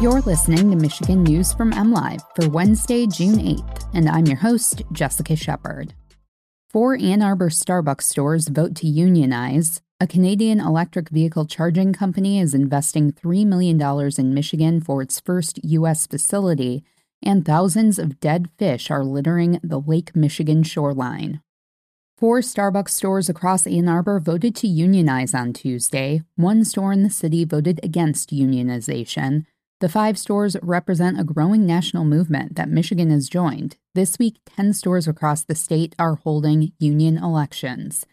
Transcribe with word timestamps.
You're 0.00 0.22
listening 0.22 0.70
to 0.70 0.76
Michigan 0.78 1.24
News 1.24 1.52
from 1.52 1.72
MLive 1.72 2.22
for 2.34 2.48
Wednesday, 2.48 3.06
June 3.06 3.34
8th, 3.34 3.86
and 3.92 4.08
I'm 4.08 4.24
your 4.24 4.38
host, 4.38 4.80
Jessica 4.92 5.36
Shepard. 5.36 5.92
Four 6.70 6.96
Ann 6.96 7.20
Arbor 7.20 7.50
Starbucks 7.50 8.04
stores 8.04 8.48
vote 8.48 8.74
to 8.76 8.86
unionize. 8.86 9.82
A 10.00 10.06
Canadian 10.06 10.58
electric 10.58 11.10
vehicle 11.10 11.44
charging 11.44 11.92
company 11.92 12.40
is 12.40 12.54
investing 12.54 13.12
$3 13.12 13.44
million 13.44 13.78
in 14.16 14.32
Michigan 14.32 14.80
for 14.80 15.02
its 15.02 15.20
first 15.20 15.62
U.S. 15.64 16.06
facility, 16.06 16.82
and 17.22 17.44
thousands 17.44 17.98
of 17.98 18.20
dead 18.20 18.48
fish 18.56 18.90
are 18.90 19.04
littering 19.04 19.60
the 19.62 19.80
Lake 19.80 20.16
Michigan 20.16 20.62
shoreline. 20.62 21.42
Four 22.16 22.40
Starbucks 22.40 22.88
stores 22.88 23.28
across 23.28 23.66
Ann 23.66 23.86
Arbor 23.86 24.18
voted 24.18 24.56
to 24.56 24.66
unionize 24.66 25.34
on 25.34 25.52
Tuesday. 25.52 26.22
One 26.36 26.64
store 26.64 26.94
in 26.94 27.02
the 27.02 27.10
city 27.10 27.44
voted 27.44 27.80
against 27.82 28.30
unionization. 28.30 29.44
The 29.80 29.88
five 29.88 30.18
stores 30.18 30.58
represent 30.60 31.18
a 31.18 31.24
growing 31.24 31.64
national 31.64 32.04
movement 32.04 32.56
that 32.56 32.68
Michigan 32.68 33.08
has 33.10 33.30
joined. 33.30 33.78
This 33.94 34.18
week, 34.18 34.36
10 34.44 34.74
stores 34.74 35.08
across 35.08 35.42
the 35.42 35.54
state 35.54 35.96
are 35.98 36.16
holding 36.16 36.72
union 36.78 37.16
elections. 37.16 38.04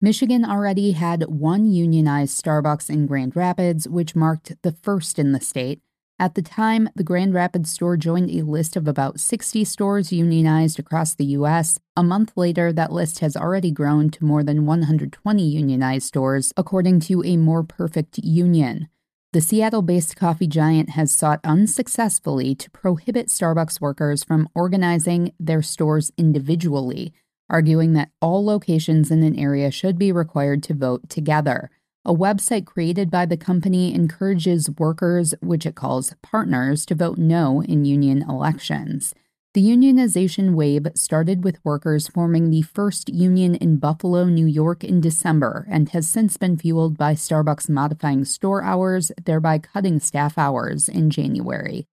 Michigan 0.00 0.44
already 0.44 0.92
had 0.92 1.24
one 1.24 1.66
unionized 1.66 2.40
Starbucks 2.40 2.88
in 2.88 3.08
Grand 3.08 3.34
Rapids, 3.34 3.88
which 3.88 4.14
marked 4.14 4.54
the 4.62 4.70
first 4.70 5.18
in 5.18 5.32
the 5.32 5.40
state. 5.40 5.80
At 6.16 6.36
the 6.36 6.42
time, 6.42 6.88
the 6.94 7.02
Grand 7.02 7.34
Rapids 7.34 7.70
store 7.70 7.96
joined 7.96 8.30
a 8.30 8.42
list 8.42 8.76
of 8.76 8.86
about 8.86 9.18
60 9.18 9.64
stores 9.64 10.12
unionized 10.12 10.78
across 10.78 11.12
the 11.12 11.24
U.S. 11.24 11.80
A 11.96 12.04
month 12.04 12.34
later, 12.36 12.72
that 12.72 12.92
list 12.92 13.18
has 13.18 13.36
already 13.36 13.72
grown 13.72 14.10
to 14.10 14.24
more 14.24 14.44
than 14.44 14.64
120 14.64 15.42
unionized 15.42 16.06
stores, 16.06 16.52
according 16.56 17.00
to 17.00 17.24
a 17.24 17.36
more 17.36 17.64
perfect 17.64 18.18
union. 18.18 18.88
The 19.36 19.42
Seattle 19.42 19.82
based 19.82 20.16
coffee 20.16 20.46
giant 20.46 20.88
has 20.88 21.12
sought 21.12 21.40
unsuccessfully 21.44 22.54
to 22.54 22.70
prohibit 22.70 23.26
Starbucks 23.26 23.82
workers 23.82 24.24
from 24.24 24.48
organizing 24.54 25.34
their 25.38 25.60
stores 25.60 26.10
individually, 26.16 27.12
arguing 27.50 27.92
that 27.92 28.08
all 28.22 28.42
locations 28.42 29.10
in 29.10 29.22
an 29.22 29.38
area 29.38 29.70
should 29.70 29.98
be 29.98 30.10
required 30.10 30.62
to 30.62 30.74
vote 30.74 31.10
together. 31.10 31.68
A 32.02 32.14
website 32.14 32.64
created 32.64 33.10
by 33.10 33.26
the 33.26 33.36
company 33.36 33.94
encourages 33.94 34.70
workers, 34.70 35.34
which 35.42 35.66
it 35.66 35.74
calls 35.74 36.14
partners, 36.22 36.86
to 36.86 36.94
vote 36.94 37.18
no 37.18 37.62
in 37.62 37.84
union 37.84 38.24
elections. 38.26 39.14
The 39.56 39.66
unionization 39.66 40.54
wave 40.54 40.86
started 40.94 41.42
with 41.42 41.64
workers 41.64 42.08
forming 42.08 42.50
the 42.50 42.60
first 42.60 43.08
union 43.08 43.54
in 43.54 43.78
Buffalo, 43.78 44.26
New 44.26 44.44
York 44.44 44.84
in 44.84 45.00
December 45.00 45.66
and 45.70 45.88
has 45.88 46.06
since 46.06 46.36
been 46.36 46.58
fueled 46.58 46.98
by 46.98 47.14
Starbucks 47.14 47.70
modifying 47.70 48.26
store 48.26 48.62
hours, 48.62 49.12
thereby 49.24 49.58
cutting 49.60 49.98
staff 49.98 50.36
hours 50.36 50.90
in 50.90 51.08
January. 51.08 51.86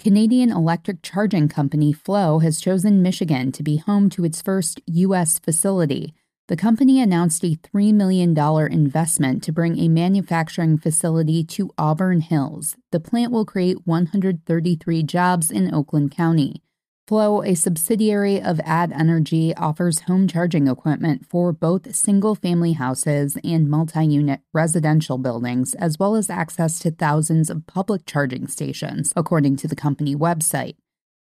Canadian 0.00 0.50
electric 0.50 1.02
charging 1.02 1.48
company 1.48 1.92
FLO 1.92 2.40
has 2.40 2.60
chosen 2.60 3.00
Michigan 3.00 3.52
to 3.52 3.62
be 3.62 3.76
home 3.76 4.10
to 4.10 4.24
its 4.24 4.42
first 4.42 4.80
U.S. 4.86 5.38
facility. 5.38 6.14
The 6.50 6.56
company 6.56 7.00
announced 7.00 7.44
a 7.44 7.54
$3 7.54 7.94
million 7.94 8.36
investment 8.72 9.44
to 9.44 9.52
bring 9.52 9.78
a 9.78 9.86
manufacturing 9.86 10.78
facility 10.78 11.44
to 11.44 11.70
Auburn 11.78 12.22
Hills. 12.22 12.74
The 12.90 12.98
plant 12.98 13.30
will 13.30 13.44
create 13.44 13.86
133 13.86 15.04
jobs 15.04 15.52
in 15.52 15.72
Oakland 15.72 16.10
County. 16.10 16.64
FLO, 17.06 17.44
a 17.44 17.54
subsidiary 17.54 18.42
of 18.42 18.56
AddÉnergie, 18.58 19.54
offers 19.56 20.00
home 20.00 20.26
charging 20.26 20.66
equipment 20.66 21.24
for 21.24 21.52
both 21.52 21.94
single 21.94 22.34
family 22.34 22.72
houses 22.72 23.38
and 23.44 23.70
multi 23.70 24.04
unit 24.04 24.40
residential 24.52 25.18
buildings, 25.18 25.74
as 25.74 26.00
well 26.00 26.16
as 26.16 26.28
access 26.28 26.80
to 26.80 26.90
thousands 26.90 27.48
of 27.48 27.68
public 27.68 28.06
charging 28.06 28.48
stations, 28.48 29.12
according 29.14 29.54
to 29.54 29.68
the 29.68 29.76
company 29.76 30.16
website. 30.16 30.74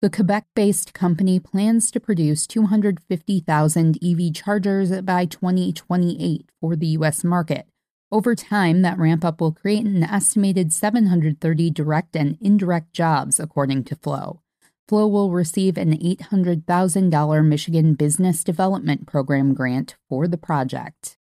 The 0.00 0.10
Quebec 0.10 0.46
based 0.54 0.94
company 0.94 1.40
plans 1.40 1.90
to 1.90 1.98
produce 1.98 2.46
250,000 2.46 3.98
EV 4.00 4.32
chargers 4.32 4.92
by 5.02 5.24
2028 5.26 6.48
for 6.60 6.76
the 6.76 6.86
U.S. 6.98 7.24
market. 7.24 7.66
Over 8.12 8.36
time, 8.36 8.82
that 8.82 8.96
ramp 8.96 9.24
up 9.24 9.40
will 9.40 9.50
create 9.50 9.84
an 9.84 10.04
estimated 10.04 10.72
730 10.72 11.70
direct 11.70 12.14
and 12.14 12.38
indirect 12.40 12.92
jobs, 12.92 13.40
according 13.40 13.82
to 13.84 13.96
FLO. 13.96 14.40
FLO 14.86 15.08
will 15.08 15.32
receive 15.32 15.76
an 15.76 15.98
$800,000 15.98 17.44
Michigan 17.44 17.94
Business 17.94 18.44
Development 18.44 19.04
Program 19.04 19.52
grant 19.52 19.96
for 20.08 20.28
the 20.28 20.38
project. 20.38 21.17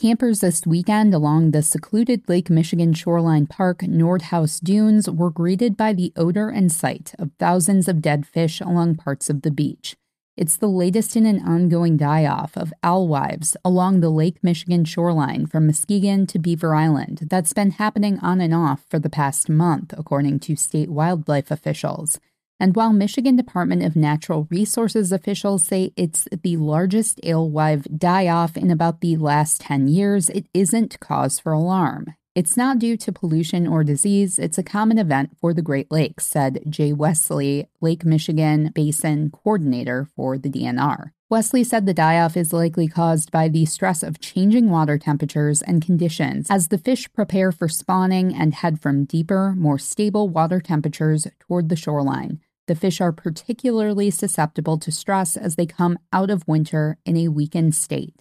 Campers 0.00 0.38
this 0.38 0.64
weekend 0.64 1.12
along 1.12 1.50
the 1.50 1.60
secluded 1.60 2.22
Lake 2.28 2.48
Michigan 2.48 2.94
Shoreline 2.94 3.48
Park 3.48 3.80
Nordhouse 3.80 4.60
Dunes 4.60 5.10
were 5.10 5.28
greeted 5.28 5.76
by 5.76 5.92
the 5.92 6.12
odor 6.14 6.50
and 6.50 6.70
sight 6.70 7.16
of 7.18 7.32
thousands 7.40 7.88
of 7.88 8.00
dead 8.00 8.24
fish 8.24 8.60
along 8.60 8.94
parts 8.94 9.28
of 9.28 9.42
the 9.42 9.50
beach. 9.50 9.96
It's 10.36 10.56
the 10.56 10.68
latest 10.68 11.16
in 11.16 11.26
an 11.26 11.42
ongoing 11.42 11.96
die 11.96 12.26
off 12.26 12.56
of 12.56 12.72
alewives 12.80 13.56
along 13.64 13.98
the 13.98 14.08
Lake 14.08 14.36
Michigan 14.40 14.84
shoreline 14.84 15.46
from 15.46 15.66
Muskegon 15.66 16.28
to 16.28 16.38
Beaver 16.38 16.76
Island 16.76 17.26
that's 17.28 17.52
been 17.52 17.72
happening 17.72 18.20
on 18.20 18.40
and 18.40 18.54
off 18.54 18.84
for 18.88 19.00
the 19.00 19.10
past 19.10 19.48
month, 19.48 19.92
according 19.98 20.38
to 20.38 20.54
state 20.54 20.90
wildlife 20.90 21.50
officials. 21.50 22.20
And 22.60 22.74
while 22.74 22.92
Michigan 22.92 23.36
Department 23.36 23.84
of 23.84 23.94
Natural 23.94 24.48
Resources 24.50 25.12
officials 25.12 25.64
say 25.64 25.92
it's 25.96 26.26
the 26.42 26.56
largest 26.56 27.20
alewife 27.24 27.86
die 27.96 28.26
off 28.26 28.56
in 28.56 28.70
about 28.70 29.00
the 29.00 29.16
last 29.16 29.60
10 29.60 29.86
years, 29.86 30.28
it 30.28 30.46
isn't 30.52 30.98
cause 30.98 31.38
for 31.38 31.52
alarm. 31.52 32.14
It's 32.34 32.56
not 32.56 32.78
due 32.78 32.96
to 32.98 33.12
pollution 33.12 33.66
or 33.66 33.82
disease, 33.82 34.38
it's 34.38 34.58
a 34.58 34.62
common 34.62 34.98
event 34.98 35.36
for 35.40 35.52
the 35.52 35.62
Great 35.62 35.90
Lakes, 35.90 36.26
said 36.26 36.62
Jay 36.68 36.92
Wesley, 36.92 37.68
Lake 37.80 38.04
Michigan 38.04 38.70
Basin 38.74 39.30
Coordinator 39.30 40.08
for 40.14 40.38
the 40.38 40.48
DNR. 40.48 41.10
Wesley 41.30 41.62
said 41.62 41.84
the 41.84 41.92
die 41.92 42.18
off 42.20 42.36
is 42.36 42.52
likely 42.52 42.88
caused 42.88 43.30
by 43.30 43.48
the 43.48 43.66
stress 43.66 44.02
of 44.02 44.20
changing 44.20 44.70
water 44.70 44.98
temperatures 44.98 45.62
and 45.62 45.84
conditions 45.84 46.46
as 46.48 46.68
the 46.68 46.78
fish 46.78 47.12
prepare 47.12 47.52
for 47.52 47.68
spawning 47.68 48.34
and 48.34 48.54
head 48.54 48.80
from 48.80 49.04
deeper, 49.04 49.54
more 49.56 49.78
stable 49.78 50.28
water 50.28 50.60
temperatures 50.60 51.26
toward 51.40 51.68
the 51.68 51.76
shoreline. 51.76 52.40
The 52.68 52.74
fish 52.74 53.00
are 53.00 53.12
particularly 53.12 54.10
susceptible 54.10 54.78
to 54.78 54.92
stress 54.92 55.38
as 55.38 55.56
they 55.56 55.64
come 55.64 55.98
out 56.12 56.28
of 56.28 56.46
winter 56.46 56.98
in 57.06 57.16
a 57.16 57.28
weakened 57.28 57.74
state. 57.74 58.14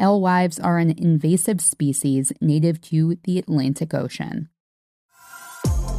Alewives 0.00 0.58
are 0.58 0.78
an 0.78 0.90
invasive 0.98 1.60
species 1.60 2.32
native 2.40 2.80
to 2.82 3.16
the 3.22 3.38
Atlantic 3.38 3.94
Ocean. 3.94 4.48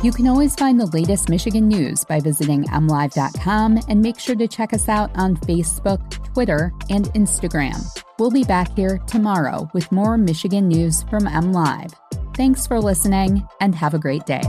You 0.04 0.12
can 0.12 0.28
always 0.28 0.56
find 0.56 0.78
the 0.78 0.88
latest 0.88 1.30
Michigan 1.30 1.70
news 1.70 2.04
by 2.04 2.20
visiting 2.20 2.66
mlive.com 2.66 3.80
and 3.88 4.02
make 4.02 4.20
sure 4.20 4.36
to 4.36 4.48
check 4.48 4.74
us 4.74 4.90
out 4.90 5.10
on 5.16 5.38
Facebook, 5.38 6.34
Twitter, 6.34 6.74
and 6.90 7.06
Instagram. 7.14 7.82
We'll 8.20 8.30
be 8.30 8.44
back 8.44 8.76
here 8.76 8.98
tomorrow 9.08 9.70
with 9.74 9.90
more 9.94 10.18
Michigan 10.18 10.68
news 10.68 11.04
from 11.04 11.24
MLive. 11.24 11.94
Thanks 12.36 12.68
for 12.68 12.82
listening 12.82 13.48
and 13.62 13.74
have 13.74 13.94
a 13.94 14.00
great 14.00 14.26
day. 14.26 14.44